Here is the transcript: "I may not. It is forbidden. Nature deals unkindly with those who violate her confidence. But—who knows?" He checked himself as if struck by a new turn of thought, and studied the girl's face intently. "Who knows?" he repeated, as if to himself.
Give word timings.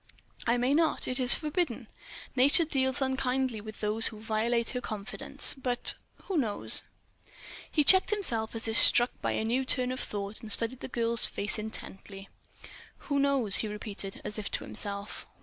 "I 0.47 0.57
may 0.57 0.73
not. 0.73 1.07
It 1.07 1.19
is 1.19 1.35
forbidden. 1.35 1.87
Nature 2.35 2.65
deals 2.65 3.03
unkindly 3.03 3.61
with 3.61 3.81
those 3.81 4.07
who 4.07 4.19
violate 4.19 4.71
her 4.71 4.81
confidence. 4.81 5.53
But—who 5.53 6.39
knows?" 6.39 6.81
He 7.71 7.83
checked 7.83 8.09
himself 8.09 8.55
as 8.55 8.67
if 8.67 8.79
struck 8.79 9.11
by 9.21 9.33
a 9.33 9.45
new 9.45 9.63
turn 9.63 9.91
of 9.91 9.99
thought, 9.99 10.41
and 10.41 10.51
studied 10.51 10.79
the 10.79 10.87
girl's 10.87 11.27
face 11.27 11.59
intently. 11.59 12.29
"Who 12.97 13.19
knows?" 13.19 13.57
he 13.57 13.67
repeated, 13.67 14.19
as 14.25 14.39
if 14.39 14.49
to 14.53 14.63
himself. 14.63 15.27